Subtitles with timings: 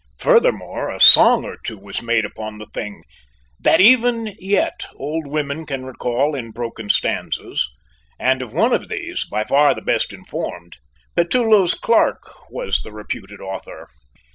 [0.17, 3.03] Furthermore, a song or two was made upon the thing,
[3.59, 7.69] that even yet old women can recall in broken stanzas,
[8.19, 10.79] and of one of these, by far the best informed,
[11.15, 13.85] Petullo's clerk was the reputed author.